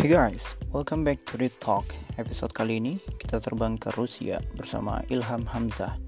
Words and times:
Hey 0.00 0.08
guys, 0.08 0.56
welcome 0.72 1.04
back 1.04 1.20
to 1.28 1.36
Read 1.36 1.52
Talk. 1.60 1.84
Episode 2.16 2.56
kali 2.56 2.80
ini 2.80 2.96
kita 3.20 3.36
terbang 3.36 3.76
ke 3.76 3.92
Rusia 4.00 4.40
bersama 4.56 5.04
Ilham 5.12 5.44
Hamzah. 5.44 6.00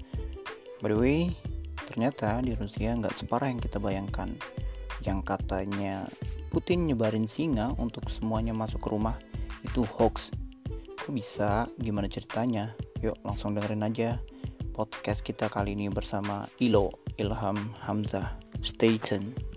By 0.81 0.89
the 0.89 0.97
way, 0.97 1.29
ternyata 1.85 2.41
di 2.41 2.57
Rusia 2.57 2.97
nggak 2.97 3.13
separah 3.13 3.53
yang 3.53 3.61
kita 3.61 3.77
bayangkan. 3.77 4.33
Yang 5.05 5.19
katanya 5.29 6.09
Putin 6.49 6.89
nyebarin 6.89 7.29
singa 7.29 7.69
untuk 7.77 8.09
semuanya 8.09 8.57
masuk 8.57 8.81
ke 8.81 8.89
rumah 8.89 9.13
itu 9.61 9.85
hoax. 9.85 10.33
Kok 10.97 11.13
bisa? 11.13 11.69
Gimana 11.77 12.09
ceritanya? 12.09 12.73
Yuk 13.05 13.21
langsung 13.21 13.53
dengerin 13.53 13.85
aja 13.85 14.17
podcast 14.73 15.21
kita 15.21 15.53
kali 15.53 15.77
ini 15.77 15.93
bersama 15.93 16.49
Ilo 16.57 16.89
Ilham 17.21 17.77
Hamzah. 17.85 18.41
Stay 18.65 18.97
tuned. 18.97 19.52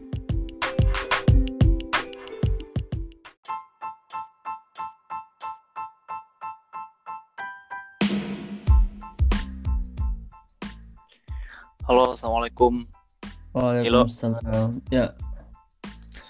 Halo, 11.87 12.19
assalamualaikum. 12.19 12.83
Waalaikumsalam. 13.55 14.83
Ya. 14.91 15.15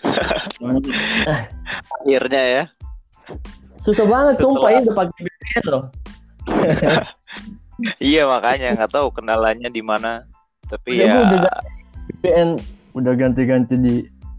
Akhirnya 1.97 2.43
ya. 2.45 2.65
Susah 3.81 4.05
banget 4.05 4.37
sumpah 4.37 4.69
ini 4.73 4.85
udah 4.85 4.97
pakai 4.97 5.21
VPN 5.25 5.65
loh. 5.73 5.85
Iya 8.01 8.25
makanya 8.25 8.73
nggak 8.73 8.89
tahu 8.89 9.13
kendalanya 9.13 9.69
di 9.69 9.85
mana. 9.85 10.25
Tapi 10.65 10.97
Udah, 10.97 11.05
ya 11.05 11.21
udah 11.29 11.57
VPN 12.09 12.49
udah 12.97 13.13
ganti-ganti 13.13 13.77
di 13.77 13.95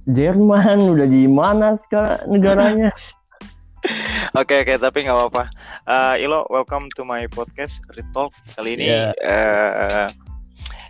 Jerman, 0.09 0.89
udah 0.97 1.05
di 1.05 1.29
mana 1.29 1.77
sekarang 1.77 2.17
negaranya? 2.33 2.89
oke 4.41 4.65
oke 4.65 4.73
tapi 4.81 5.05
nggak 5.05 5.13
apa-apa. 5.13 5.53
Eh, 5.85 6.25
Ilo, 6.25 6.49
welcome 6.49 6.89
to 6.97 7.05
my 7.05 7.29
podcast 7.29 7.77
Retalk. 7.93 8.33
Kali 8.57 8.73
ini 8.73 8.89
Iya. 8.89 9.13
eh, 9.21 10.09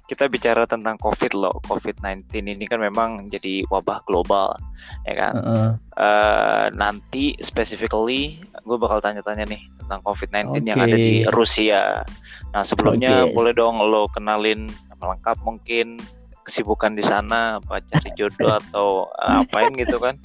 kita 0.07 0.31
bicara 0.31 0.63
tentang 0.63 0.95
COVID 1.03 1.35
loh. 1.35 1.59
COVID-19 1.67 2.31
ini 2.47 2.63
kan 2.63 2.79
memang 2.79 3.27
jadi 3.27 3.67
wabah 3.67 4.07
global, 4.07 4.55
ya 5.03 5.13
kan. 5.19 5.33
Heeh. 5.35 5.69
Eh, 5.99 6.65
nanti 6.73 7.35
specifically 7.43 8.39
gue 8.63 8.77
bakal 8.79 9.03
tanya-tanya 9.03 9.43
nih 9.43 9.59
tentang 9.83 9.99
COVID-19 10.07 10.63
yang 10.63 10.79
Oke. 10.79 10.87
ada 10.87 10.97
di 10.97 11.27
Rusia. 11.35 12.07
Nah 12.55 12.63
sebelumnya 12.63 13.27
Oke. 13.27 13.35
boleh 13.35 13.53
dong 13.53 13.83
lo 13.83 14.07
kenalin 14.15 14.71
lengkap 14.97 15.37
mungkin 15.43 15.99
kesibukan 16.47 16.95
di 16.95 17.03
sana, 17.03 17.59
apa 17.59 17.83
cari 17.91 18.09
jodoh 18.15 18.55
atau 18.63 19.11
eh, 19.11 19.43
apain 19.43 19.75
gitu 19.75 19.99
kan? 19.99 20.15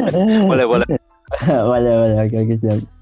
boleh 0.48 0.64
boleh. 0.64 0.88
boleh 1.70 1.92
boleh 2.00 2.16
oke 2.24 2.36
oke 2.48 2.54
siap. 2.64 2.95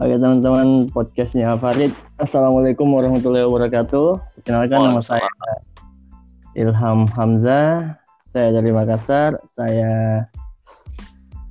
Oke 0.00 0.16
teman-teman 0.16 0.88
podcastnya 0.88 1.52
Farid. 1.60 1.92
Assalamualaikum 2.16 2.88
warahmatullahi 2.88 3.44
wabarakatuh. 3.44 4.32
Perkenalkan 4.40 4.80
nama 4.80 5.04
saya 5.04 5.28
Ilham 6.56 7.04
Hamzah. 7.04 8.00
Saya 8.24 8.48
dari 8.48 8.72
Makassar. 8.72 9.36
Saya 9.44 10.24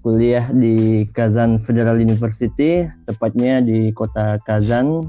kuliah 0.01 0.49
di 0.49 1.05
Kazan 1.13 1.61
Federal 1.61 2.01
University, 2.01 2.89
tepatnya 3.05 3.61
di 3.61 3.93
kota 3.93 4.41
Kazan. 4.41 5.05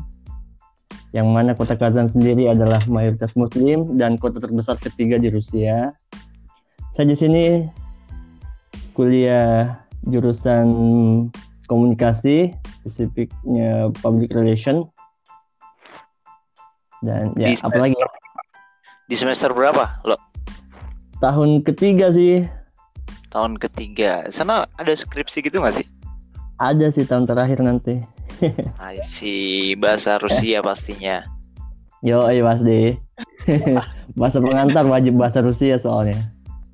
Yang 1.16 1.28
mana 1.32 1.56
kota 1.56 1.80
Kazan 1.80 2.12
sendiri 2.12 2.44
adalah 2.44 2.84
mayoritas 2.92 3.40
Muslim 3.40 3.96
dan 3.96 4.20
kota 4.20 4.36
terbesar 4.36 4.76
ketiga 4.76 5.16
di 5.16 5.32
Rusia. 5.32 5.96
Saya 6.92 7.08
di 7.08 7.16
sini 7.16 7.64
kuliah 8.92 9.80
jurusan 10.04 10.68
komunikasi, 11.64 12.52
spesifiknya 12.80 13.92
public 14.00 14.32
relation. 14.32 14.88
Dan 17.00 17.32
ya 17.34 17.48
Di 17.48 17.56
semester- 17.56 17.68
apalagi 17.68 17.94
Di 19.06 19.16
semester 19.16 19.50
berapa 19.50 20.00
lo? 20.04 20.16
tahun 21.18 21.60
ketiga 21.60 22.08
sih 22.10 22.44
Tahun 23.28 23.56
ketiga. 23.56 24.26
Sana 24.28 24.66
ada 24.74 24.90
skripsi 24.90 25.44
gitu 25.44 25.60
nggak 25.60 25.76
sih? 25.76 25.86
ada 26.56 26.92
sih 26.92 27.04
tahun 27.04 27.24
terakhir 27.24 27.64
nanti. 27.64 28.04
I 28.82 29.00
see 29.00 29.72
bahasa 29.74 30.20
Rusia 30.20 30.60
pastinya. 30.60 31.24
Yo, 32.00 32.20
iya 32.28 32.40
pasti. 32.42 32.96
bahasa 34.12 34.40
pengantar 34.40 34.84
wajib 34.84 35.16
bahasa 35.16 35.40
Rusia 35.40 35.76
soalnya. 35.76 36.16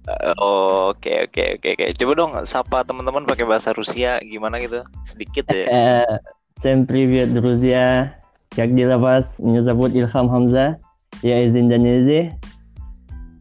Eh, 0.09 0.34
Oke 0.41 1.29
oke 1.29 1.62
oke 1.62 1.68
oke. 1.78 1.85
Coba 1.94 2.13
dong 2.18 2.34
sapa 2.50 2.81
teman-teman 2.81 3.29
pakai 3.29 3.46
bahasa 3.46 3.69
Rusia 3.72 4.18
gimana 4.25 4.57
gitu? 4.57 4.81
Sedikit 5.06 5.46
ya. 5.53 5.66
Э, 5.69 6.18
Всем 6.62 6.85
привет, 6.85 7.34
друзья. 7.34 8.18
Как 8.53 8.75
дела 8.75 8.97
вас? 8.97 9.40
Меня 9.40 9.62
зовут 9.62 9.94
Ильхам 9.94 10.29
Хамза. 10.29 10.78
Я 11.22 11.46
из 11.46 11.56
Индонезии. 11.56 12.38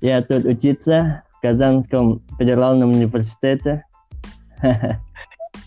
Я 0.00 0.22
тут 0.22 0.44
учиться 0.44 1.24
в 1.36 1.40
Казанском 1.40 2.22
федеральном 2.38 2.92
университете. 2.96 3.84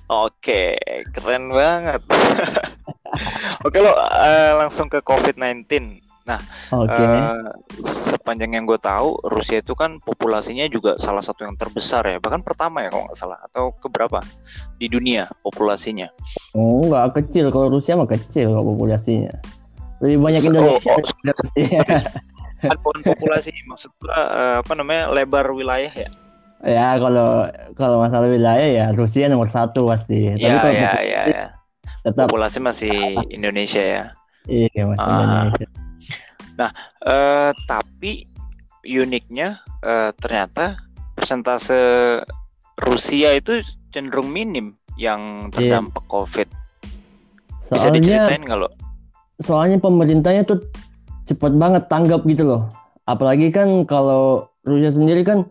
Oke, 0.10 0.78
keren 1.14 1.54
banget. 1.54 2.02
Oke 3.66 3.78
lo 3.82 3.94
eh, 3.94 4.54
langsung 4.58 4.90
ke 4.90 5.02
COVID-19. 5.06 6.02
Oke. 6.69 6.93
Eh, 6.93 7.49
sepanjang 7.87 8.53
yang 8.53 8.69
gue 8.69 8.77
tahu, 8.77 9.17
Rusia 9.25 9.59
itu 9.59 9.73
kan 9.73 9.97
populasinya 9.97 10.69
juga 10.69 11.01
salah 11.01 11.25
satu 11.25 11.49
yang 11.49 11.57
terbesar 11.57 12.05
ya, 12.05 12.21
bahkan 12.21 12.45
pertama 12.45 12.85
ya 12.85 12.93
kalau 12.93 13.09
nggak 13.09 13.17
salah, 13.17 13.39
atau 13.49 13.73
keberapa 13.73 14.21
di 14.77 14.87
dunia 14.87 15.25
populasinya? 15.41 16.13
Oh, 16.53 16.85
nggak 16.85 17.17
kecil. 17.17 17.49
Kalau 17.49 17.73
Rusia 17.73 17.97
mah 17.97 18.05
kecil 18.05 18.53
kalau 18.53 18.77
populasinya. 18.77 19.33
Lebih 19.99 20.19
banyak 20.21 20.43
Indonesia 20.45 20.93
oh, 20.93 20.99
daripada 21.01 21.33
Rusia. 21.39 21.81
Kan 22.59 22.75
bukan 22.83 23.01
populasi, 23.07 23.55
maksud 23.71 23.91
gue 23.97 24.11
eh, 24.11 24.57
apa 24.59 24.73
namanya 24.75 25.15
lebar 25.15 25.47
wilayah 25.49 25.95
ya? 25.95 26.11
ya, 26.59 26.99
kalau 26.99 27.47
kalau 27.79 28.03
masalah 28.03 28.27
wilayah 28.27 28.67
ya 28.67 28.87
Rusia 28.91 29.31
nomor 29.31 29.47
satu 29.47 29.87
pasti. 29.87 30.35
Tapi 30.35 30.43
Ya 30.43 30.59
kalau 30.59 30.75
ya 30.75 30.91
populasi 30.91 31.07
ya 31.07 31.23
ya. 31.31 31.45
tetap 32.03 32.27
Populasi 32.27 32.59
masih 32.59 32.97
Indonesia 33.31 33.79
ya. 33.79 34.05
iya 34.51 34.83
masih 34.83 35.07
Ah. 35.07 35.23
Indonesia. 35.23 35.67
Eh, 36.61 37.51
tapi 37.65 38.27
uniknya 38.83 39.59
eh, 39.81 40.11
ternyata 40.19 40.75
persentase 41.15 41.79
Rusia 42.79 43.35
itu 43.35 43.63
cenderung 43.91 44.29
minim 44.29 44.75
yang 44.95 45.47
Iya. 45.49 45.79
terdampak 45.79 46.05
COVID. 46.07 46.49
Bisa 47.59 47.79
Soalnya 47.79 47.91
diceritain 47.95 48.43
nggak 48.43 48.59
lo? 48.59 48.69
soalnya 49.39 49.79
pemerintahnya 49.79 50.43
tuh 50.43 50.67
cepet 51.23 51.55
banget 51.55 51.87
tanggap 51.87 52.27
gitu 52.27 52.43
loh. 52.43 52.63
Apalagi 53.05 53.55
kan 53.55 53.87
kalau 53.87 54.51
Rusia 54.67 54.91
sendiri 54.91 55.23
kan 55.23 55.47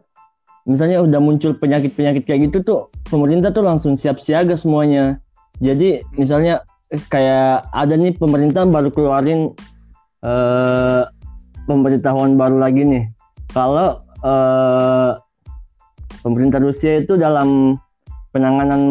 misalnya 0.68 1.00
udah 1.00 1.24
muncul 1.24 1.56
penyakit-penyakit 1.56 2.28
kayak 2.28 2.51
gitu 2.51 2.57
tuh 2.59 2.79
pemerintah 3.07 3.56
tuh 3.56 3.63
langsung 3.63 3.95
siap 3.95 4.19
siaga 4.19 4.59
semuanya. 4.59 5.24
Jadi 5.63 6.03
misalnya 6.13 6.59
eh, 6.91 7.00
kayak 7.07 7.72
ada 7.72 7.95
nih 7.95 8.12
pemerintah 8.13 8.68
baru 8.68 8.91
keluarin 8.91 9.56
eh 10.27 11.03
pemberitahuan 11.63 12.35
baru 12.35 12.59
lagi 12.59 12.83
nih. 12.83 13.03
Kalau 13.55 14.03
eh 14.27 15.11
pemerintah 16.21 16.59
Rusia 16.59 16.99
itu 16.99 17.15
dalam 17.15 17.79
penanganan 18.35 18.81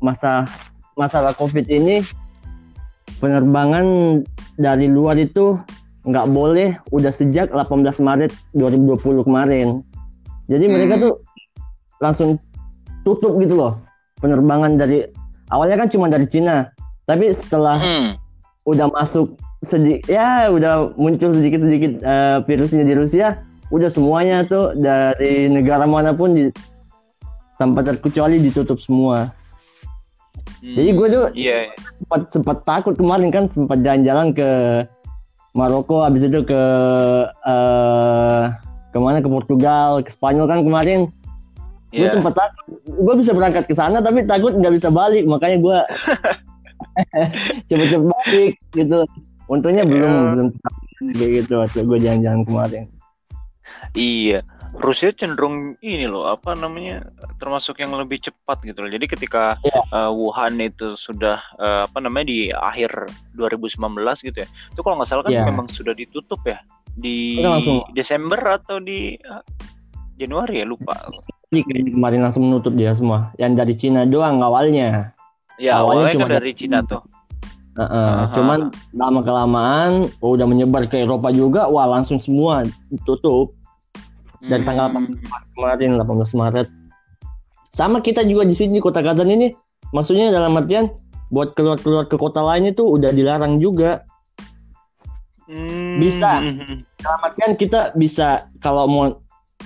masa 0.00 0.48
masalah 0.96 1.36
COVID 1.36 1.68
ini 1.68 2.00
penerbangan 3.20 4.18
dari 4.56 4.88
luar 4.88 5.20
itu 5.20 5.60
nggak 6.02 6.26
boleh 6.34 6.74
udah 6.90 7.12
sejak 7.14 7.52
18 7.54 8.00
Maret 8.02 8.32
2020 8.56 9.22
kemarin. 9.22 9.84
Jadi 10.50 10.64
mereka 10.66 10.98
Hmm. 10.98 11.02
tuh 11.06 11.14
langsung 12.02 12.30
tutup 13.06 13.38
gitu 13.38 13.54
loh 13.54 13.78
penerbangan 14.18 14.74
dari 14.74 15.06
awalnya 15.50 15.86
kan 15.86 15.88
cuma 15.90 16.10
dari 16.10 16.26
Cina, 16.26 16.70
tapi 17.06 17.30
setelah 17.30 17.78
Hmm. 17.78 18.18
udah 18.66 18.90
masuk 18.90 19.38
sedikit 19.62 20.10
ya 20.10 20.50
udah 20.50 20.94
muncul 20.98 21.30
sedikit-sedikit 21.34 22.02
eh, 22.02 22.38
virusnya 22.46 22.82
di 22.82 22.94
Rusia, 22.98 23.42
udah 23.70 23.88
semuanya 23.88 24.42
tuh 24.46 24.74
dari 24.74 25.46
negara 25.46 25.86
mana 25.86 26.10
pun 26.10 26.34
di 26.34 26.50
tanpa 27.56 27.86
terkecuali 27.86 28.42
ditutup 28.42 28.82
semua. 28.82 29.30
Jadi 30.62 30.90
gue 30.94 31.06
tuh 31.10 31.24
Iya. 31.34 31.74
sempat 32.02 32.20
sempat 32.30 32.56
takut 32.62 32.94
kemarin 32.94 33.30
kan 33.34 33.44
sempat 33.50 33.82
jalan-jalan 33.82 34.30
ke 34.34 34.48
Maroko 35.52 36.02
habis 36.06 36.22
itu 36.26 36.42
ke 36.42 36.62
eh 37.46 38.42
ke 38.92 38.98
mana 38.98 39.18
ke 39.18 39.28
Portugal 39.30 40.00
ke 40.06 40.10
Spanyol 40.10 40.46
kan 40.46 40.62
kemarin 40.62 41.10
gue 41.92 42.06
Iya. 42.06 42.14
sempat 42.14 42.34
takut 42.38 42.64
gue 42.88 43.14
bisa 43.18 43.34
berangkat 43.34 43.64
ke 43.66 43.74
sana 43.74 43.98
tapi 44.00 44.22
takut 44.24 44.54
nggak 44.54 44.74
bisa 44.74 44.88
balik 44.88 45.26
makanya 45.26 45.58
gue 45.60 45.78
cepet-cepet 47.68 48.06
balik 48.06 48.52
gitu 48.74 49.00
untungnya 49.50 49.84
belum 49.86 50.12
Iya. 50.12 50.30
belum 50.34 50.48
kayak 51.18 51.30
gitu 51.42 51.52
waktu 51.58 51.78
gue 51.82 51.98
jalan-jalan 51.98 52.42
kemarin 52.46 52.84
Iya, 53.92 54.40
Rusia 54.80 55.12
cenderung 55.12 55.76
ini 55.84 56.08
loh 56.08 56.24
apa 56.32 56.56
namanya 56.56 57.04
termasuk 57.36 57.78
yang 57.84 57.92
lebih 57.92 58.24
cepat 58.24 58.64
gitu 58.64 58.80
loh. 58.80 58.90
Jadi 58.90 59.04
ketika 59.04 59.60
yeah. 59.60 59.84
Iya. 59.92 60.08
uh, 60.08 60.10
Wuhan 60.16 60.56
itu 60.58 60.96
sudah 60.96 61.38
uh, 61.60 61.84
apa 61.84 61.98
namanya 62.00 62.32
di 62.32 62.38
akhir 62.48 63.12
2019 63.36 63.76
gitu 64.32 64.38
ya. 64.42 64.48
Itu 64.72 64.80
kalau 64.80 64.96
nggak 65.00 65.08
salah 65.08 65.22
kan 65.28 65.32
yeah. 65.32 65.44
memang 65.44 65.68
sudah 65.68 65.92
ditutup 65.92 66.40
ya 66.48 66.64
di 66.92 67.40
Desember 67.92 68.40
atau 68.40 68.80
di 68.80 69.16
uh, 69.20 69.44
Januari 70.16 70.64
ya 70.64 70.66
lupa. 70.68 70.96
Ini 71.52 71.92
kemarin 71.92 72.24
langsung 72.24 72.48
menutup 72.48 72.72
dia 72.72 72.96
semua. 72.96 73.36
Yang 73.36 73.52
dari 73.60 73.74
Cina 73.76 74.08
doang 74.08 74.40
awalnya. 74.40 75.12
Ya 75.60 75.84
awalnya, 75.84 76.08
awalnya 76.08 76.16
cuma 76.16 76.28
dari 76.32 76.52
Cina 76.56 76.80
tuh. 76.80 77.04
Uh, 77.72 77.84
uh, 77.88 78.16
cuman 78.36 78.68
lama 78.92 79.24
kelamaan 79.24 80.04
oh, 80.20 80.36
udah 80.36 80.44
menyebar 80.44 80.84
ke 80.92 81.00
Eropa 81.00 81.32
juga, 81.32 81.72
wah 81.72 81.88
langsung 81.88 82.20
semua 82.20 82.68
tutup 83.08 83.56
dari 84.44 84.60
tanggal 84.60 84.92
18 84.92 84.98
hmm. 84.98 85.16
Maret 85.24 85.48
kemarin 85.56 85.90
18 85.96 86.40
Maret. 86.40 86.68
Sama 87.72 88.04
kita 88.04 88.20
juga 88.28 88.44
di 88.44 88.52
sini 88.52 88.76
kota 88.82 89.00
Kazan 89.00 89.32
ini. 89.32 89.56
Maksudnya 89.96 90.28
dalam 90.28 90.52
artian 90.56 90.92
buat 91.32 91.56
keluar-keluar 91.56 92.04
ke 92.08 92.16
kota 92.20 92.44
lain 92.44 92.68
itu 92.68 92.84
udah 92.84 93.08
dilarang 93.08 93.56
juga. 93.56 94.04
Hmm. 95.48 96.00
bisa. 96.00 96.40
Dalam 96.96 97.20
artian 97.24 97.52
kita 97.56 97.92
bisa 97.96 98.48
kalau 98.62 98.88
mau 98.88 99.04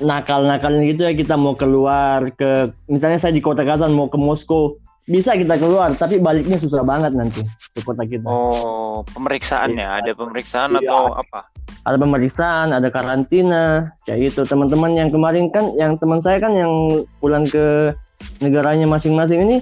nakal-nakal 0.03 0.77
gitu 0.83 1.09
ya 1.09 1.13
kita 1.17 1.39
mau 1.41 1.57
keluar 1.57 2.29
ke 2.37 2.75
misalnya 2.85 3.17
saya 3.17 3.33
di 3.33 3.41
kota 3.41 3.65
Kazan 3.65 3.97
mau 3.97 4.13
ke 4.13 4.19
Moskow 4.21 4.77
bisa 5.07 5.39
kita 5.39 5.55
keluar 5.55 5.95
tapi 5.95 6.19
baliknya 6.19 6.59
susah 6.59 6.83
banget 6.83 7.15
nanti 7.15 7.39
ke 7.73 7.81
kota 7.87 8.03
kita. 8.03 8.27
Oh 8.27 9.07
pemeriksaan 9.15 9.79
ya? 9.79 10.03
Ada 10.03 10.19
pemeriksaan 10.19 10.75
iya. 10.75 10.83
atau 10.83 11.15
apa? 11.15 11.47
Ada 11.87 11.97
pemeriksaan 12.03 12.75
ada 12.75 12.91
karantina 12.91 13.95
kayak 14.03 14.35
gitu. 14.35 14.43
Teman-teman 14.43 14.99
yang 14.99 15.09
kemarin 15.15 15.47
kan 15.55 15.71
yang 15.79 15.95
teman 16.03 16.19
saya 16.19 16.43
kan 16.43 16.53
yang 16.59 17.07
pulang 17.23 17.47
ke 17.47 17.95
negaranya 18.43 18.89
masing-masing 18.89 19.47
ini 19.47 19.57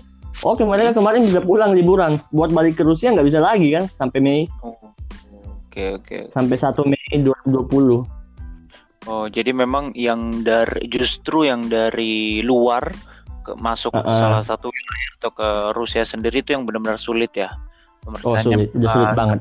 oke 0.47 0.63
mereka 0.65 0.97
kemarin 0.97 1.29
bisa 1.29 1.45
pulang 1.45 1.77
liburan. 1.77 2.17
Buat 2.33 2.57
balik 2.57 2.81
ke 2.81 2.83
Rusia 2.83 3.13
nggak 3.13 3.29
bisa 3.29 3.45
lagi 3.45 3.69
kan 3.69 3.85
sampai 4.01 4.19
Mei. 4.25 4.49
Oh, 4.65 4.73
oke 5.69 6.01
oke. 6.01 6.33
Sampai 6.33 6.57
1 6.57 6.73
Mei 6.89 7.21
2020 7.21 8.25
oh 9.05 9.29
jadi 9.29 9.53
memang 9.53 9.93
yang 9.93 10.45
dari 10.45 10.89
justru 10.89 11.45
yang 11.45 11.69
dari 11.69 12.41
luar 12.41 12.89
ke 13.45 13.53
masuk 13.61 13.93
uh, 13.93 14.01
uh. 14.01 14.09
salah 14.09 14.43
satu 14.43 14.73
wilayah 14.73 15.11
atau 15.21 15.31
ke 15.37 15.49
Rusia 15.77 16.03
sendiri 16.03 16.41
itu 16.41 16.57
yang 16.57 16.65
benar-benar 16.65 16.97
sulit 16.97 17.31
ya? 17.37 17.53
Oh 18.25 18.37
sulit. 18.41 18.73
Udah 18.73 18.91
sulit 18.91 19.13
banget. 19.13 19.39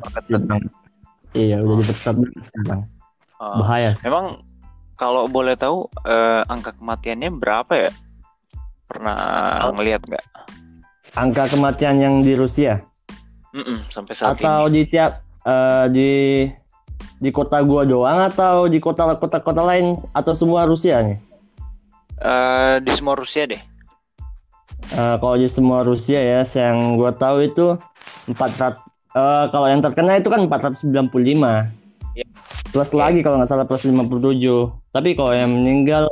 iya 1.34 1.58
udah 1.64 1.84
jadi 1.84 2.12
berat 2.12 2.44
sekarang. 2.52 2.82
Uh, 3.40 3.58
bahaya. 3.64 3.92
Memang 4.04 4.44
kalau 5.00 5.28
boleh 5.28 5.56
tahu 5.56 5.88
uh, 6.04 6.44
angka 6.52 6.76
kematiannya 6.76 7.32
berapa 7.34 7.74
ya? 7.88 7.92
Pernah 8.88 9.18
ngelihat 9.74 10.04
nggak? 10.06 10.26
Angka 11.16 11.50
kematian 11.52 11.98
yang 12.00 12.16
di 12.22 12.36
Rusia? 12.36 12.84
Mm 13.54 13.64
-mm, 13.64 13.78
sampai 13.90 14.14
saat 14.18 14.38
atau 14.38 14.66
ini. 14.66 14.74
di 14.74 14.82
tiap 14.90 15.22
uh, 15.46 15.86
di 15.86 16.12
di 17.22 17.30
kota 17.30 17.62
gua 17.62 17.86
doang 17.86 18.26
atau 18.26 18.66
di 18.66 18.82
kota 18.82 19.14
kota-kota 19.18 19.62
lain 19.62 20.00
atau 20.12 20.34
semua 20.34 20.66
Rusia 20.66 21.04
nih? 21.06 21.20
Uh, 22.24 22.78
di 22.82 22.92
semua 22.94 23.18
Rusia 23.18 23.44
deh 23.50 23.73
uh, 24.96 25.16
kalau 25.18 25.36
di 25.40 25.48
semua 25.48 25.82
Rusia 25.88 26.20
ya 26.20 26.42
yang 26.44 27.00
gue 27.00 27.12
tahu 27.16 27.38
itu 27.48 27.66
400 28.28 28.36
uh, 28.36 28.74
eh, 29.16 29.46
kalau 29.50 29.68
yang 29.72 29.80
terkena 29.80 30.20
itu 30.20 30.28
kan 30.28 30.44
495 30.46 30.92
ya. 32.16 32.26
plus 32.72 32.92
ya. 32.92 32.98
lagi 33.00 33.20
kalau 33.24 33.40
nggak 33.40 33.50
salah 33.50 33.66
plus 33.68 33.88
57 33.88 34.04
tapi 34.92 35.10
kalau 35.16 35.32
yang 35.32 35.52
meninggal 35.52 36.08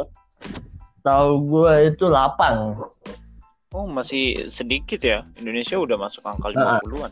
tahu 1.04 1.30
gue 1.44 1.92
itu 1.92 2.06
8 2.08 3.76
oh 3.76 3.86
masih 3.88 4.52
sedikit 4.52 5.00
ya? 5.04 5.24
Indonesia 5.40 5.80
udah 5.80 5.98
masuk 6.00 6.24
angka 6.24 6.52
50-an 6.56 7.12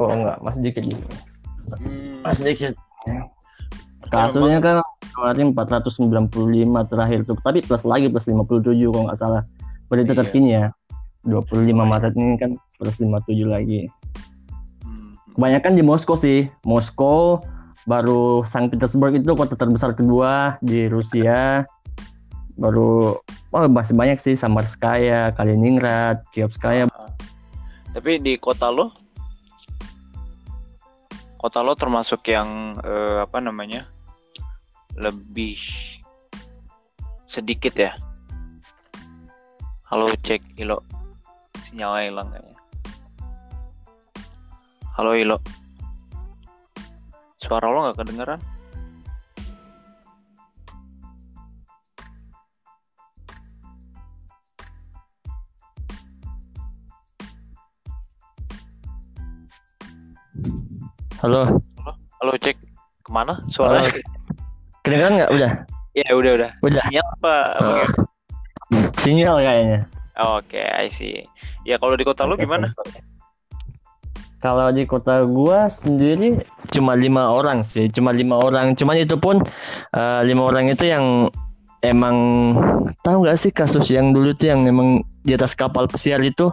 oh 0.00 0.08
enggak 0.12 0.36
masih 0.40 0.58
sedikit 0.64 0.82
hmm. 0.88 2.24
masih 2.24 2.40
sedikit 2.40 2.72
kasusnya 4.08 4.60
kan 4.60 4.76
kemarin 5.14 5.54
495 5.54 6.90
terakhir 6.90 7.20
tuh. 7.26 7.38
Tapi 7.38 7.62
plus 7.62 7.82
lagi 7.86 8.06
plus 8.10 8.26
57 8.26 8.74
kalau 8.90 9.04
nggak 9.08 9.18
salah 9.18 9.42
berita 9.94 10.12
iya. 10.12 10.18
terkini 10.18 10.48
ya 10.58 10.64
25 11.22 11.70
Maret 11.70 12.12
ini 12.18 12.34
kan 12.36 12.50
plus 12.82 12.98
57 12.98 13.46
lagi 13.46 13.86
hmm. 14.82 15.38
kebanyakan 15.38 15.72
di 15.78 15.82
Moskow 15.86 16.18
sih 16.18 16.50
Moskow 16.66 17.38
baru 17.86 18.42
Saint 18.42 18.68
Petersburg 18.72 19.14
itu 19.14 19.30
kota 19.38 19.54
terbesar 19.54 19.94
kedua 19.94 20.58
di 20.58 20.90
Rusia 20.90 21.62
baru 22.58 23.22
oh 23.54 23.70
masih 23.70 23.94
banyak 23.94 24.18
sih 24.18 24.34
Samarskaya, 24.38 25.34
Kaliningrad, 25.34 26.22
Kievskaya. 26.30 26.90
Ah. 26.90 27.10
Tapi 27.94 28.18
di 28.18 28.34
kota 28.38 28.70
lo 28.70 28.90
kota 31.38 31.60
lo 31.60 31.76
termasuk 31.76 32.24
yang 32.30 32.78
eh, 32.82 33.22
apa 33.22 33.38
namanya? 33.38 33.86
lebih 34.94 35.58
sedikit 37.26 37.74
ya 37.74 37.98
Halo 39.94 40.10
cek 40.26 40.42
Ilo 40.58 40.82
Sinyalnya 41.70 42.10
hilang 42.10 42.28
kayaknya 42.34 42.58
Halo 44.98 45.14
Ilo 45.14 45.38
Suara 47.38 47.70
lo 47.70 47.86
gak 47.86 48.02
kedengeran? 48.02 48.42
Halo. 61.22 61.46
Halo, 61.78 61.92
halo 62.18 62.32
cek 62.42 62.58
ke 63.06 63.10
mana 63.14 63.38
suara? 63.46 63.86
Kedengeran 64.82 65.22
nggak? 65.22 65.30
Udah. 65.30 65.50
Iya 65.94 66.10
udah 66.18 66.30
udah. 66.34 66.50
Udah. 66.66 66.82
Sinyal 66.90 67.06
apa? 67.14 67.36
Oh. 67.62 68.10
Sinyal 69.04 69.36
kayaknya. 69.44 69.80
Oke, 70.24 70.56
okay, 70.56 70.66
I 70.72 70.88
see. 70.88 71.28
Ya 71.68 71.76
kalau 71.76 71.92
di 72.00 72.08
kota 72.08 72.24
lu 72.24 72.40
gimana? 72.40 72.72
Kalau 74.40 74.68
di 74.72 74.88
kota 74.88 75.24
gua 75.28 75.68
sendiri 75.68 76.40
cuma 76.72 76.96
lima 76.96 77.28
orang 77.28 77.60
sih, 77.60 77.88
cuma 77.92 78.16
lima 78.16 78.40
orang. 78.40 78.72
Cuman 78.72 78.96
itu 78.96 79.20
pun 79.20 79.44
uh, 79.92 80.20
lima 80.24 80.48
orang 80.48 80.72
itu 80.72 80.88
yang 80.88 81.28
emang 81.84 82.16
tahu 83.04 83.28
nggak 83.28 83.36
sih 83.36 83.52
kasus 83.52 83.92
yang 83.92 84.16
dulu 84.16 84.32
tuh 84.32 84.52
yang 84.52 84.64
emang 84.64 85.04
di 85.20 85.36
atas 85.36 85.52
kapal 85.52 85.84
pesiar 85.84 86.24
itu 86.24 86.48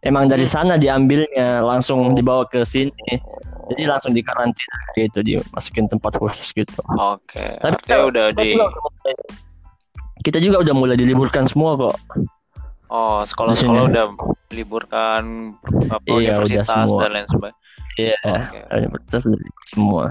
emang 0.00 0.24
dari 0.24 0.48
hmm. 0.48 0.52
sana 0.56 0.74
diambilnya 0.80 1.60
langsung 1.60 2.16
dibawa 2.16 2.48
ke 2.48 2.64
sini. 2.64 3.20
Jadi 3.70 3.86
langsung 3.86 4.10
dikarantina 4.10 4.78
gitu, 4.98 5.22
dimasukin 5.22 5.86
tempat 5.86 6.18
khusus 6.18 6.50
gitu. 6.50 6.74
Oke. 6.98 7.38
Okay. 7.38 7.54
Tapi 7.62 7.78
Artinya 7.78 7.98
udah 8.10 8.26
di 8.34 8.50
kita 10.20 10.38
juga 10.38 10.60
udah 10.60 10.74
mulai 10.76 10.96
diliburkan 10.96 11.48
semua 11.48 11.76
kok. 11.76 11.96
Oh, 12.90 13.22
sekolah-sekolah 13.22 13.86
udah 13.86 14.06
liburkan 14.50 15.54
apa 15.94 16.10
iya, 16.10 16.34
universitas 16.42 16.66
udah 16.66 16.82
semua. 16.82 17.00
dan 17.00 17.10
lain 17.14 17.26
sebagainya. 17.30 17.58
Iya, 18.00 18.18
okay. 18.24 18.62
universitas 18.82 19.22
semua. 19.70 20.04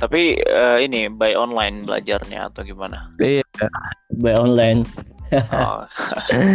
Tapi 0.00 0.40
uh, 0.46 0.78
ini 0.80 1.12
by 1.12 1.36
online 1.36 1.84
belajarnya 1.84 2.48
atau 2.48 2.62
gimana? 2.64 3.10
Iya, 3.20 3.44
by 4.16 4.34
online. 4.38 4.86
Oh. 5.52 5.84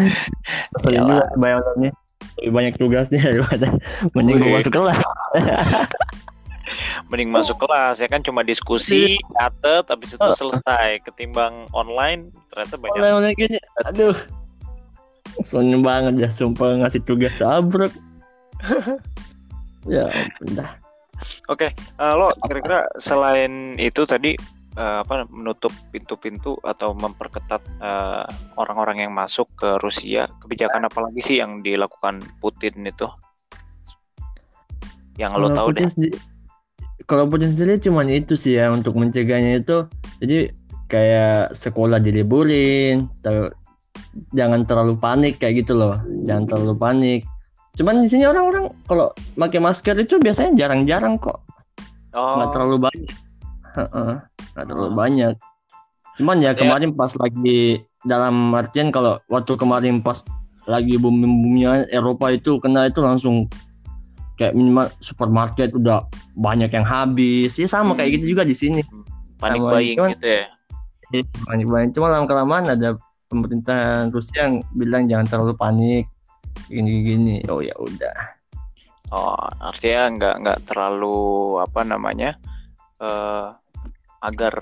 Sering 0.81 1.05
juga 1.05 1.27
by 1.37 1.51
online-nya. 1.59 1.91
Lebih 2.35 2.51
banyak 2.51 2.73
tugasnya 2.75 3.21
daripada 3.21 3.67
mending 4.11 4.43
gue 4.43 4.49
masuk 4.59 4.73
kelas. 4.73 4.99
mending 7.11 7.31
masuk 7.31 7.57
kelas 7.61 7.99
ya 7.99 8.07
kan? 8.07 8.21
Cuma 8.21 8.41
diskusi 8.41 9.19
iya. 9.19 9.49
catet 9.49 9.85
habis 9.89 10.09
itu 10.15 10.21
oh. 10.21 10.35
selesai. 10.35 11.01
Ketimbang 11.03 11.67
online 11.75 12.31
ternyata 12.53 12.75
banyak. 12.79 13.01
Online 13.01 13.35
gini. 13.35 13.57
Aduh. 13.87 14.15
Seneng 15.43 15.83
banget 15.83 16.27
ya. 16.27 16.29
Sumpah 16.31 16.79
ngasih 16.83 17.01
tugas 17.03 17.37
sabrek. 17.39 17.91
Ya 19.85 20.09
udah 20.41 20.81
oke 21.47 21.69
okay, 21.69 21.69
uh, 22.01 22.11
eh, 22.11 22.13
lo 22.15 22.27
kira-kira 22.47 22.79
selain 22.99 23.75
itu 23.79 24.03
tadi 24.03 24.35
uh, 24.75 25.03
apa 25.03 25.27
menutup 25.31 25.71
pintu-pintu 25.91 26.59
atau 26.63 26.91
memperketat 26.93 27.61
uh, 27.79 28.27
orang-orang 28.59 29.07
yang 29.07 29.13
masuk 29.15 29.47
ke 29.55 29.79
Rusia 29.81 30.27
kebijakan 30.43 30.87
apa 30.87 30.99
lagi 31.09 31.21
sih 31.23 31.37
yang 31.39 31.63
dilakukan 31.63 32.19
Putin 32.39 32.85
itu? 32.85 33.07
Yang 35.15 35.31
lo 35.39 35.47
tahu 35.55 35.69
deh 35.71 35.87
kalau 37.03 37.27
potensialnya 37.27 37.77
cuma 37.83 38.07
itu 38.07 38.39
sih 38.39 38.55
ya 38.55 38.71
untuk 38.71 38.95
mencegahnya 38.95 39.59
itu 39.59 39.85
jadi 40.23 40.55
kayak 40.87 41.51
sekolah 41.51 41.99
diliburin 41.99 43.11
ter 43.19 43.51
jangan 44.31 44.63
terlalu 44.63 44.95
panik 44.95 45.43
kayak 45.43 45.67
gitu 45.67 45.75
loh 45.75 45.99
jangan 46.23 46.47
terlalu 46.47 46.73
panik 46.79 47.19
cuman 47.75 47.99
di 47.99 48.07
sini 48.07 48.23
orang-orang 48.23 48.71
kalau 48.87 49.11
pakai 49.35 49.59
masker 49.59 49.99
itu 49.99 50.15
biasanya 50.23 50.55
jarang-jarang 50.55 51.19
kok 51.19 51.43
oh. 52.15 52.39
nggak 52.39 52.51
terlalu 52.55 52.87
banyak 52.87 53.15
Heeh, 53.75 54.13
nggak 54.55 54.65
terlalu 54.71 54.91
banyak. 54.95 55.33
Cuman 56.15 56.37
ya 56.39 56.55
Ya. 56.55 56.57
kemarin 56.57 56.95
pas 56.95 57.11
lagi 57.19 57.83
dalam 58.07 58.55
artian 58.55 58.87
kalau 58.89 59.19
waktu 59.27 59.59
kemarin 59.59 59.99
pas 59.99 60.23
lagi 60.65 60.95
booming 60.95 61.27
boomingnya 61.27 61.85
Eropa 61.91 62.31
itu 62.31 62.57
kena 62.63 62.87
itu 62.87 63.03
langsung 63.03 63.51
kayak 64.35 64.53
minimal 64.53 64.87
supermarket 64.99 65.71
udah 65.71 66.03
banyak 66.33 66.69
yang 66.69 66.83
habis. 66.83 67.55
Ya 67.55 67.65
sama 67.65 67.93
kayak 67.93 68.19
gitu 68.19 68.35
juga 68.35 68.43
di 68.43 68.53
sini. 68.53 68.81
panik 69.35 69.59
Sama 69.59 69.71
buying 69.71 69.97
cuman- 69.99 70.13
gitu 70.15 70.27
ya 70.31 70.45
Iya, 71.13 71.21
Banyak 71.43 71.67
banyak. 71.67 71.89
Cuma 71.91 72.07
lama 72.09 72.25
kelamaan 72.25 72.65
ada 72.65 72.97
pemerintahan 73.27 74.09
Rusia 74.09 74.47
yang 74.47 74.55
bilang 74.71 75.05
jangan 75.05 75.27
terlalu 75.27 75.53
panik 75.53 76.03
gini-gini. 76.65 77.43
Oh 77.45 77.59
ya 77.59 77.75
udah. 77.75 78.15
oh 79.11 79.37
artinya 79.61 80.09
nggak 80.09 80.35
nggak 80.41 80.59
terlalu 80.65 81.13
apa 81.61 81.85
namanya 81.85 82.33
eh 82.97 83.47
agar 84.19 84.53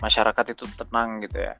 masyarakat 0.00 0.56
itu 0.56 0.64
tenang 0.72 1.20
gitu 1.20 1.36
ya 1.36 1.54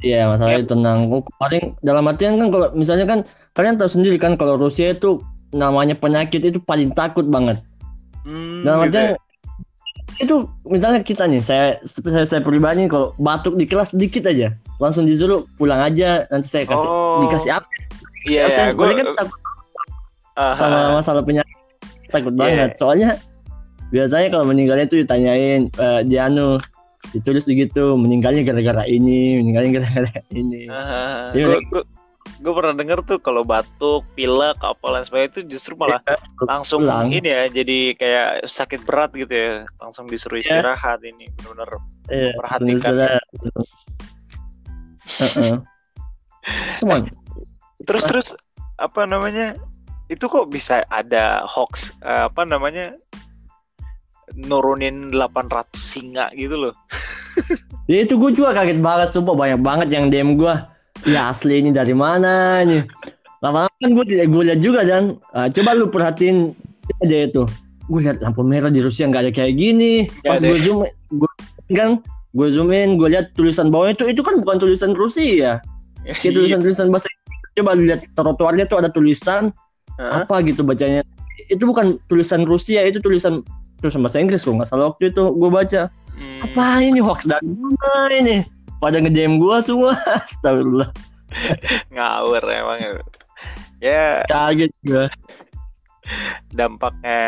Iya 0.00 0.26
masalahnya 0.26 0.66
tenang. 0.66 1.12
Oh, 1.12 1.22
paling 1.38 1.76
dalam 1.78 2.08
artian 2.08 2.40
kan 2.40 2.48
kalau 2.48 2.66
misalnya 2.74 3.06
kan 3.06 3.20
kalian 3.52 3.76
tahu 3.76 3.86
sendiri 3.86 4.18
kan 4.18 4.34
kalau 4.34 4.56
Rusia 4.56 4.90
itu 4.90 5.20
namanya 5.50 5.94
penyakit 5.94 6.40
itu 6.42 6.58
paling 6.58 6.90
takut 6.90 7.26
banget. 7.26 7.58
hmm, 8.22 8.62
Dalam 8.62 8.86
gitu 8.86 8.98
ya. 8.98 9.16
itu 10.20 10.34
misalnya 10.68 11.00
kita 11.00 11.24
nih 11.24 11.40
saya 11.40 11.80
saya, 11.82 12.28
saya 12.28 12.42
pribadi 12.44 12.84
kalau 12.84 13.16
batuk 13.16 13.56
di 13.56 13.64
kelas 13.64 13.90
dikit 13.90 14.28
aja. 14.28 14.52
Langsung 14.76 15.04
disuruh 15.04 15.48
pulang 15.56 15.80
aja 15.80 16.28
nanti 16.28 16.46
saya 16.46 16.64
kasih 16.64 16.84
Oh. 16.84 17.24
dikasih 17.24 17.56
apa. 17.56 17.68
Iya 18.28 18.42
ya, 18.46 18.64
Boleh 18.72 18.94
kan 18.94 19.06
takut 19.16 19.38
Ah, 20.36 20.54
sama 20.54 20.96
masalah 20.96 21.20
penyakit. 21.20 21.56
Takut 22.08 22.32
Iya. 22.32 22.38
banget. 22.38 22.70
Soalnya 22.76 23.10
biasanya 23.88 24.28
kalau 24.28 24.44
meninggalnya 24.46 24.86
tuh 24.86 25.00
ditanyain 25.00 25.68
eh, 25.68 26.00
dia 26.04 26.28
anu 26.28 26.56
ditulis 27.10 27.42
begitu 27.42 27.96
meninggalnya 27.96 28.44
gara-gara 28.44 28.84
ini 28.84 29.40
meninggalnya 29.40 29.70
gara-gara 29.80 30.20
ini. 30.30 30.68
Iya, 31.32 31.58
gue 31.58 31.82
gue 32.38 32.52
pernah 32.54 32.74
denger 32.78 33.02
tuh 33.04 33.18
kalau 33.18 33.42
batuk 33.42 34.06
pilek 34.14 34.56
apa 34.62 34.84
lain 34.86 35.04
sebagainya 35.04 35.30
itu 35.34 35.40
justru 35.58 35.74
malah 35.74 35.98
langsung 36.46 36.86
pulang. 36.86 37.10
ini 37.10 37.28
ya 37.28 37.44
jadi 37.50 37.78
kayak 37.98 38.28
sakit 38.46 38.86
berat 38.86 39.10
gitu 39.12 39.32
ya 39.34 39.50
langsung 39.82 40.06
disuruh 40.06 40.38
Iya. 40.38 40.62
istirahat 40.62 41.00
ini 41.02 41.26
benar-benar 41.42 41.82
Iya, 42.10 42.30
Perhatikan. 42.38 42.90
bener-bener. 42.94 43.22
Heeh. 45.20 45.56
Cuman 46.80 47.00
terus 47.88 48.04
terus 48.06 48.28
apa 48.78 49.04
namanya 49.04 49.56
itu 50.08 50.24
kok 50.26 50.48
bisa 50.50 50.82
ada 50.90 51.44
hoax 51.46 51.92
eh, 52.02 52.26
apa 52.28 52.42
namanya 52.44 52.92
nurunin 54.36 55.10
800 55.10 55.74
singa 55.74 56.30
gitu 56.38 56.54
loh 56.68 56.74
ya 57.90 58.06
itu 58.06 58.14
gue 58.14 58.30
juga 58.30 58.54
kaget 58.54 58.78
banget 58.78 59.08
sumpah 59.10 59.34
banyak 59.34 59.60
banget 59.60 59.88
yang 59.90 60.06
DM 60.06 60.38
gue 60.38 60.54
ya 61.08 61.32
asli 61.32 61.64
ini 61.64 61.70
dari 61.72 61.96
mana 61.96 62.60
nih 62.64 62.84
lama-lama 63.40 63.72
kan 63.80 63.90
gue 63.96 64.04
tidak 64.04 64.26
gue 64.28 64.42
lihat 64.52 64.60
juga 64.60 64.80
dan. 64.84 65.16
Ah, 65.32 65.48
coba 65.48 65.72
lu 65.72 65.88
perhatiin 65.88 66.52
aja 67.00 67.16
itu. 67.24 67.42
Gue 67.88 68.00
lihat 68.04 68.20
lampu 68.20 68.44
merah 68.44 68.68
di 68.68 68.84
Rusia 68.84 69.08
nggak 69.08 69.22
ada 69.28 69.32
kayak 69.32 69.56
gini. 69.56 70.06
Nggak 70.22 70.28
pas 70.28 70.40
gue 70.44 70.56
ya? 70.60 70.64
zoom 70.64 70.78
gue 71.16 71.30
kan 71.72 71.90
gue 72.30 72.48
zoom 72.52 72.70
in 72.70 73.00
gue 73.00 73.08
lihat 73.10 73.32
tulisan 73.34 73.72
bawahnya 73.72 73.98
itu 73.98 74.04
itu 74.14 74.22
kan 74.22 74.38
bukan 74.38 74.56
tulisan 74.62 74.94
Rusia 74.94 75.58
kayak 76.06 76.32
tulisan-tulisan 76.36 76.86
bahasa 76.92 77.10
Inggris. 77.10 77.50
coba 77.58 77.70
lu 77.74 77.82
lihat 77.90 78.00
trotoarnya 78.14 78.64
tuh 78.70 78.78
ada 78.78 78.88
tulisan 78.92 79.50
Hah? 79.98 80.22
apa 80.22 80.44
gitu 80.44 80.62
bacanya. 80.62 81.02
Itu 81.50 81.66
bukan 81.66 81.98
tulisan 82.06 82.46
Rusia 82.46 82.84
itu 82.86 83.02
tulisan 83.02 83.42
tulisan 83.80 84.04
bahasa 84.04 84.20
Inggris 84.20 84.44
kok 84.44 84.54
nggak 84.54 84.68
salah 84.68 84.92
waktu 84.92 85.10
itu 85.10 85.22
gue 85.32 85.50
baca. 85.50 85.82
Hmm, 86.20 86.44
apa 86.44 86.84
ini 86.84 87.00
hoax 87.00 87.24
dari 87.24 87.48
mana 87.48 88.12
ini 88.12 88.44
pada 88.80 88.96
nge-DM 88.98 89.38
gua 89.38 89.60
semua. 89.60 89.94
Astagfirullah. 90.26 90.90
Ngawur 91.92 92.42
emang. 92.48 92.78
Ya. 93.78 94.24
Kaget 94.26 94.72
gua. 94.82 95.06
Dampaknya 96.50 97.20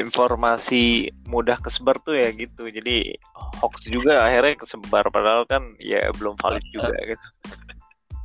informasi 0.00 1.12
mudah 1.28 1.60
kesebar 1.60 2.00
tuh 2.06 2.16
ya 2.16 2.32
gitu. 2.32 2.70
Jadi 2.70 3.18
hoax 3.60 3.84
juga 3.90 4.24
akhirnya 4.24 4.56
kesebar. 4.56 5.10
Padahal 5.12 5.44
kan 5.44 5.76
ya 5.82 6.08
belum 6.16 6.38
valid 6.40 6.64
juga 6.72 6.96
gitu. 7.04 7.26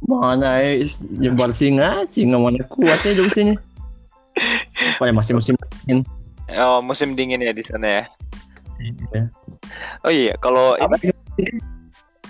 Mana 0.07 0.63
is 0.63 1.03
jembar 1.19 1.51
singa 1.51 2.07
singa 2.07 2.39
mana 2.39 2.63
kuatnya 2.71 3.11
hidup 3.11 3.29
sini 3.35 3.53
apa 4.99 5.03
ya 5.07 5.13
masih 5.15 5.33
musim 5.35 5.55
dingin. 5.83 5.99
Oh 6.59 6.79
musim 6.81 7.13
dingin 7.13 7.43
ya 7.43 7.53
di 7.53 7.63
sana 7.63 7.87
ya? 7.87 8.03
Ya. 9.11 9.23
oh 10.07 10.11
iya 10.11 10.33
kalau 10.39 10.79
ini 10.79 11.11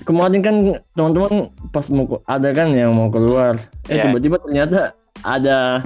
kemarin 0.09 0.41
kan 0.41 0.55
teman-teman 0.97 1.53
pas 1.69 1.85
mau 1.93 2.17
ada 2.25 2.49
kan 2.49 2.73
yang 2.73 2.97
mau 2.97 3.13
keluar. 3.13 3.61
Eh 3.85 4.01
Iya. 4.01 4.09
tiba-tiba 4.09 4.41
ternyata 4.41 4.97
ada 5.21 5.85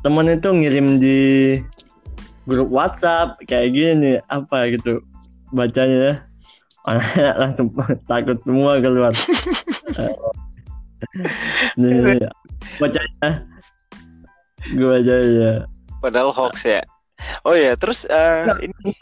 temen 0.00 0.32
itu 0.32 0.48
ngirim 0.48 0.96
di 0.96 1.20
grup 2.48 2.72
WhatsApp 2.72 3.36
kayak 3.44 3.76
gini 3.76 4.16
apa 4.32 4.72
gitu 4.72 5.04
bacanya 5.52 6.24
anak 6.88 7.04
langsung 7.44 7.68
takut 8.10 8.40
semua 8.40 8.80
keluar. 8.80 9.12
Nih 11.80 12.24
bacanya. 12.80 13.44
Gue 14.72 14.88
baca 14.96 15.14
ya. 15.20 15.52
Padahal 16.00 16.32
hoax 16.32 16.64
ya. 16.64 16.80
Oh 17.44 17.52
iya 17.52 17.76
terus 17.76 18.08
eh, 18.08 18.48
Nggak, 18.48 18.60
ini 18.64 18.96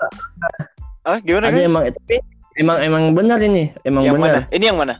ah 1.06 1.22
gimana 1.22 1.54
ada 1.54 1.62
Gan? 1.62 1.70
emang 1.70 1.82
tapi 1.94 2.18
emang 2.58 2.78
emang 2.82 3.02
benar 3.14 3.38
ini. 3.40 3.70
Emang 3.86 4.02
yang 4.04 4.18
benar. 4.18 4.44
mana? 4.44 4.54
Ini 4.54 4.64
yang 4.68 4.78
mana? 4.78 4.94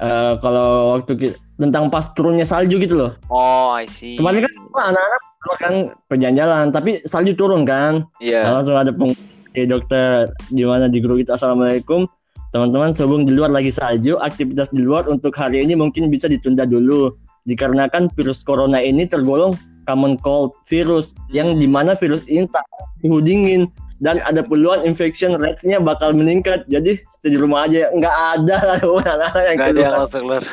Eh, 0.00 0.32
kalau 0.40 0.96
waktu 0.96 1.12
ki- 1.12 1.36
tentang 1.60 1.92
pas 1.92 2.08
turunnya 2.16 2.48
salju 2.48 2.80
gitu 2.80 2.96
loh. 2.96 3.12
Oh 3.28 3.76
I 3.76 3.84
see. 3.84 4.16
Kemarin 4.16 4.48
kan 4.48 4.52
anak-anak 4.96 5.20
kan 5.60 5.74
perjalanan, 6.08 6.72
tapi 6.72 7.04
salju 7.04 7.36
turun 7.36 7.68
kan. 7.68 8.08
iya. 8.16 8.48
Nah, 8.48 8.60
langsung 8.60 8.80
ada 8.80 8.96
peng 8.96 9.12
eh, 9.52 9.68
dokter 9.68 10.32
di 10.48 10.64
mana 10.64 10.88
di 10.88 11.04
grup 11.04 11.20
itu? 11.20 11.28
Assalamualaikum. 11.28 12.08
Teman-teman 12.56 12.96
sebelum 12.96 13.28
di 13.28 13.36
luar 13.36 13.52
lagi 13.52 13.68
salju 13.68 14.16
aktivitas 14.18 14.72
di 14.72 14.80
luar 14.80 15.04
untuk 15.04 15.36
hari 15.36 15.60
ini 15.60 15.76
mungkin 15.76 16.08
bisa 16.08 16.32
ditunda 16.32 16.64
dulu. 16.64 17.12
Dikarenakan 17.44 18.08
virus 18.16 18.40
corona 18.40 18.80
ini 18.80 19.04
tergolong 19.04 19.52
common 19.84 20.16
cold 20.24 20.56
virus 20.64 21.12
yang 21.28 21.60
di 21.60 21.68
mana 21.68 21.92
virus 21.92 22.24
ini 22.24 22.48
tak 22.48 22.64
suhu 23.04 23.20
dingin 23.20 23.68
dan 24.00 24.16
ada 24.24 24.40
peluang 24.40 24.88
infection 24.88 25.36
rate-nya 25.36 25.76
bakal 25.78 26.16
meningkat. 26.16 26.64
Jadi 26.72 26.96
stay 27.12 27.36
di 27.36 27.38
rumah 27.38 27.68
aja 27.68 27.92
nggak 27.92 28.16
ada 28.36 28.56
lah 28.64 28.78
anak-anak 29.04 29.44
yang 29.44 29.56
nggak 29.56 29.68
ada 29.68 29.76
yang 29.76 29.76
keluar 29.76 29.92
langsung 29.94 30.22
keluar. 30.26 30.44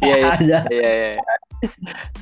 Iya 0.00 0.16
iya. 0.16 0.28
Ada. 0.32 0.58
Iya 0.72 0.88
iya 0.88 1.08
iya. 1.12 1.22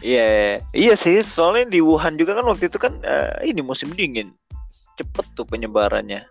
Iya. 0.02 0.26
iya 0.74 0.94
sih 0.98 1.22
soalnya 1.22 1.70
di 1.70 1.78
Wuhan 1.78 2.18
juga 2.18 2.34
kan 2.34 2.42
waktu 2.42 2.66
itu 2.66 2.74
kan 2.74 2.98
eh, 3.06 3.46
ini 3.46 3.62
musim 3.62 3.94
dingin. 3.94 4.34
Cepet 4.98 5.22
tuh 5.38 5.46
penyebarannya 5.46 6.26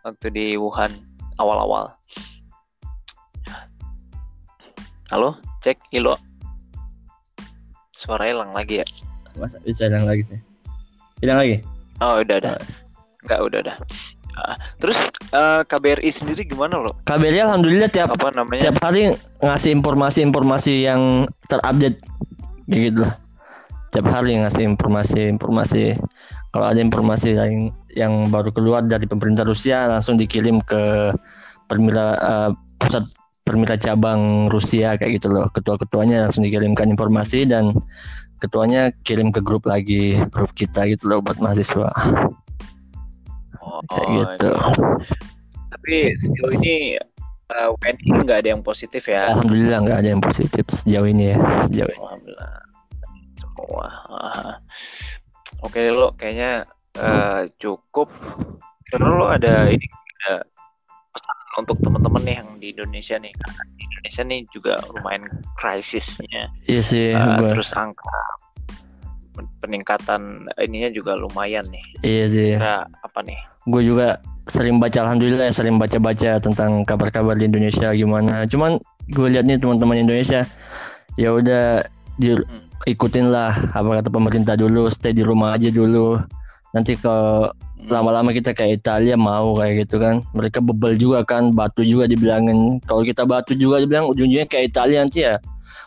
waktu 0.00 0.26
di 0.32 0.56
Wuhan 0.56 0.88
awal-awal. 1.36 1.92
Halo 5.12 5.36
cek 5.60 5.76
hilo 5.92 6.16
suara 7.92 8.24
hilang 8.24 8.56
lagi 8.56 8.80
ya? 8.80 8.86
Masa 9.36 9.60
bisa 9.60 9.92
hilang 9.92 10.08
lagi 10.08 10.24
sih? 10.24 10.40
Hilang 11.20 11.44
lagi? 11.44 11.60
Oh 12.00 12.24
udah 12.24 12.40
udah 12.40 12.56
nggak 13.26 13.40
udah 13.42 13.58
udah. 13.66 13.76
Ah, 14.36 14.52
terus 14.76 15.00
eh, 15.32 15.62
KBRI 15.64 16.12
sendiri 16.12 16.44
gimana 16.44 16.76
loh 16.76 16.92
KBRI 17.08 17.40
alhamdulillah 17.40 17.88
tiap 17.88 18.12
apa 18.12 18.28
namanya? 18.36 18.68
tiap 18.68 18.76
hari 18.84 19.16
ngasih 19.40 19.70
informasi-informasi 19.80 20.84
yang 20.84 21.24
terupdate. 21.48 21.98
Gitu 22.68 23.00
lah. 23.00 23.16
Tiap 23.96 24.06
hari 24.12 24.36
ngasih 24.36 24.76
informasi-informasi 24.76 25.96
kalau 26.52 26.66
ada 26.68 26.80
informasi 26.84 27.32
yang 27.32 27.72
yang 27.96 28.12
baru 28.28 28.52
keluar 28.52 28.84
dari 28.84 29.08
pemerintah 29.08 29.48
Rusia 29.48 29.88
langsung 29.88 30.20
dikirim 30.20 30.60
ke 30.60 31.16
permila 31.64 32.12
eh, 32.20 32.50
pusat 32.76 33.08
permila 33.40 33.80
cabang 33.80 34.52
Rusia 34.52 35.00
kayak 35.00 35.16
gitu 35.16 35.32
loh. 35.32 35.48
Ketua-ketuanya 35.48 36.28
langsung 36.28 36.44
dikirimkan 36.44 36.92
informasi 36.92 37.48
dan 37.48 37.72
ketuanya 38.36 38.92
kirim 39.00 39.32
ke 39.32 39.40
grup 39.40 39.64
lagi 39.64 40.20
grup 40.28 40.52
kita 40.52 40.84
gitu 40.92 41.08
loh 41.08 41.24
buat 41.24 41.40
mahasiswa 41.40 41.88
kayak 43.90 44.08
gitu 44.12 44.48
iya. 44.52 44.72
tapi 45.72 45.96
sejauh 46.18 46.52
ini 46.62 46.74
eh, 47.52 47.68
WNI 47.70 48.08
nggak 48.24 48.38
ada 48.44 48.48
yang 48.54 48.62
positif 48.64 49.02
ya 49.06 49.30
alhamdulillah 49.32 49.78
nggak 49.84 49.98
ada 50.02 50.08
yang 50.14 50.22
positif 50.22 50.64
sejauh 50.72 51.08
ini 51.08 51.34
ya 51.34 51.38
sejauh 51.66 51.90
ini 51.92 52.00
Alhamdulillah 52.00 52.66
semua. 53.56 53.88
Oke 55.64 55.80
lo 55.88 56.12
kayaknya 56.14 56.68
eh, 57.00 57.48
cukup. 57.56 58.12
Karena 58.86 59.08
lo 59.16 59.26
ada 59.32 59.66
ini 59.72 59.86
ada 60.22 60.44
pesan 61.10 61.36
untuk 61.58 61.76
teman-teman 61.82 62.22
nih 62.22 62.36
yang 62.38 62.48
di 62.60 62.66
Indonesia 62.76 63.16
nih. 63.18 63.32
Karena 63.34 63.62
di 63.74 63.82
Indonesia 63.82 64.22
nih 64.22 64.40
juga 64.52 64.72
lumayan 64.92 65.24
krisisnya. 65.56 66.52
iya 66.68 66.82
sih 66.84 67.16
gua- 67.16 67.56
terus 67.56 67.72
angka 67.72 68.20
peningkatan 69.60 70.46
ininya 70.56 70.90
juga 70.90 71.12
lumayan 71.14 71.64
nih. 71.68 71.84
iya 72.00 72.24
sih 72.26 72.50
Kira 72.54 72.86
apa 72.88 73.20
nih? 73.20 73.38
gue 73.66 73.82
juga 73.82 74.18
sering 74.46 74.78
baca 74.78 75.02
alhamdulillah 75.02 75.50
ya 75.50 75.54
sering 75.54 75.74
baca-baca 75.74 76.38
tentang 76.38 76.86
kabar-kabar 76.86 77.34
di 77.34 77.50
Indonesia 77.50 77.90
gimana. 77.90 78.46
Cuman 78.46 78.78
gue 79.10 79.26
lihat 79.26 79.42
nih 79.42 79.58
teman-teman 79.58 79.98
Indonesia 79.98 80.46
ya 81.14 81.30
udah 81.30 81.82
di 82.14 82.32
Hmm. 82.32 82.62
ikutin 82.86 83.28
lah 83.28 83.50
apa 83.72 83.98
kata 83.98 84.08
pemerintah 84.08 84.54
dulu, 84.54 84.86
stay 84.86 85.10
di 85.10 85.26
rumah 85.26 85.58
aja 85.58 85.66
dulu. 85.68 86.20
Nanti 86.70 86.94
kalau 86.94 87.50
Hmm. 87.76 87.90
lama-lama 87.90 88.30
kita 88.30 88.54
kayak 88.54 88.80
Italia 88.80 89.18
mau 89.18 89.58
kayak 89.58 89.86
gitu 89.86 89.98
kan. 89.98 90.22
Mereka 90.30 90.62
bebel 90.62 90.94
juga 90.94 91.20
kan, 91.22 91.50
batu 91.50 91.82
juga 91.82 92.06
dibilangin. 92.06 92.78
Kalau 92.82 93.02
kita 93.02 93.26
batu 93.26 93.52
juga 93.52 93.82
dibilang 93.82 94.06
ujung-ujungnya 94.06 94.46
kayak 94.46 94.70
Italia 94.70 94.98
nanti 95.02 95.22
ya 95.22 95.42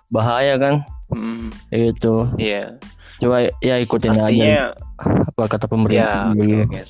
bahaya 0.07 0.59
kan. 0.59 0.83
Hmm, 1.09 1.49
gitu. 1.69 2.27
Iya. 2.35 2.75
Coba 3.19 3.35
ya 3.59 3.75
ikutin 3.77 4.15
aja 4.15 4.25
Artinya 4.25 4.63
apa 4.99 5.43
kata 5.45 5.65
ya 5.65 5.69
pemerintah 5.69 6.19
oke 6.25 6.39
dulu. 6.39 6.63
oke. 6.65 6.81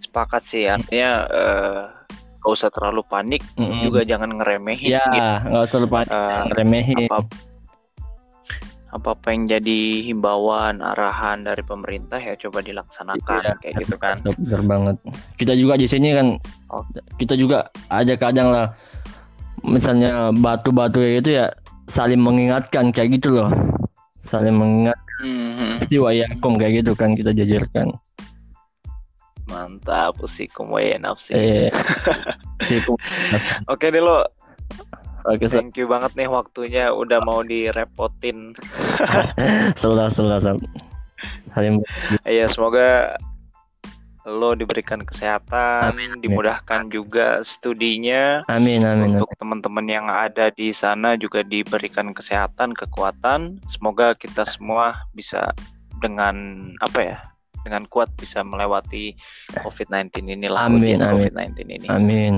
Sepakat 0.00 0.42
sih 0.44 0.64
artinya 0.64 1.10
eh 1.26 1.80
gak 2.38 2.52
usah 2.52 2.68
terlalu 2.68 3.00
panik 3.04 3.40
Mm-mm. 3.56 3.80
juga 3.82 4.04
jangan 4.04 4.36
ngeremehin 4.36 4.92
Ya, 4.92 5.00
gitu. 5.00 5.48
nggak 5.48 5.62
usah 5.64 5.78
lupa 5.80 5.98
Eh, 6.04 6.42
remehin. 6.54 7.08
apa 7.08 7.24
apa 8.94 9.10
apa 9.10 9.26
yang 9.28 9.50
jadi 9.50 9.80
himbauan 10.06 10.78
arahan 10.78 11.42
dari 11.42 11.60
pemerintah 11.60 12.14
ya 12.14 12.38
coba 12.38 12.62
dilaksanakan 12.62 13.42
Iya, 13.42 13.52
kayak 13.58 13.74
gitu 13.82 13.96
kan 13.96 14.14
Bener 14.38 14.62
banget. 14.62 14.96
Kita 15.34 15.52
juga 15.52 15.74
di 15.74 15.90
sini 15.90 16.14
kan, 16.14 16.38
kita 17.18 17.34
juga 17.34 17.58
ada 17.88 18.14
kadang 18.14 18.54
lah, 18.54 18.70
misalnya 19.60 20.30
batu-batu 20.30 21.02
kayak 21.02 21.14
gitu 21.20 21.30
ya 21.34 21.50
saling 21.84 22.22
mengingatkan 22.22 22.88
kayak 22.88 23.18
gitu 23.18 23.34
loh, 23.34 23.50
saling 24.24 24.56
mengingat 24.56 24.96
Mhm. 25.20 25.84
jiwa 25.86 26.10
yakum 26.10 26.56
kayak 26.56 26.80
gitu 26.80 26.96
kan 26.96 27.12
kita 27.12 27.30
jajarkan. 27.30 27.92
mantap 29.44 30.16
usikum 30.18 30.72
wa 30.72 30.80
nafsi 30.98 31.36
Eh, 31.36 31.68
sih, 32.64 32.80
oke 33.68 33.86
deh 33.86 34.00
lo 34.00 34.24
oke, 35.28 35.44
thank 35.46 35.76
you 35.76 35.84
banget 35.84 36.16
nih 36.16 36.26
waktunya 36.26 36.88
udah 36.88 37.20
mau 37.20 37.44
direpotin 37.44 38.56
selah 39.80 40.08
selah 40.08 40.40
Sob. 40.40 40.64
saling 41.52 41.84
ya 42.24 42.48
semoga 42.48 43.14
lo 44.24 44.56
diberikan 44.56 45.04
kesehatan 45.04 45.92
Amin, 45.92 46.16
amin. 46.16 46.24
dimudahkan 46.24 46.88
juga 46.88 47.44
studinya 47.44 48.40
amin 48.48 48.80
amin. 48.80 49.20
untuk 49.20 49.28
teman-teman 49.36 49.84
yang 49.84 50.06
ada 50.08 50.48
di 50.48 50.72
sana 50.72 51.12
juga 51.20 51.44
diberikan 51.44 52.16
kesehatan, 52.16 52.72
kekuatan. 52.72 53.60
Semoga 53.68 54.16
kita 54.16 54.48
semua 54.48 54.96
bisa 55.12 55.52
dengan 56.00 56.56
apa 56.80 57.00
ya? 57.04 57.18
Dengan 57.64 57.84
kuat 57.88 58.12
bisa 58.16 58.40
melewati 58.44 59.16
COVID-19 59.60 60.36
inilah 60.36 60.68
Amin, 60.68 61.00
amin. 61.04 61.28
COVID-19 61.28 61.56
ini. 61.68 61.88
Amin. 61.88 62.34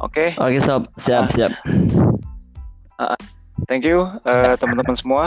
Oke, 0.00 0.32
Oke 0.40 0.58
sob, 0.60 0.88
siap 0.96 1.28
siap. 1.32 1.52
thank 3.68 3.84
you 3.84 4.08
eh, 4.24 4.56
teman-teman 4.56 4.96
semua. 4.96 5.24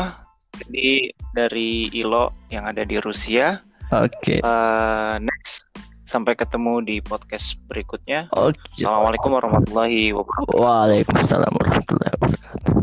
Jadi 0.56 1.12
dari 1.36 1.92
Ilo 1.92 2.32
yang 2.50 2.66
ada 2.66 2.82
di 2.82 2.98
Rusia. 2.98 3.62
Oke 3.92 4.40
Eh, 4.40 5.16
next 5.20 5.70
sampai 6.06 6.38
ketemu 6.38 6.86
di 6.86 6.96
podcast 7.02 7.58
berikutnya. 7.66 8.30
oke. 8.32 8.56
Assalamualaikum 8.78 9.36
warahmatullahi 9.36 10.14
wabarakatuh. 10.14 10.54
Waalaikumsalam 10.54 11.52
warahmatullahi 11.52 12.12
wabarakatuh. 12.16 12.75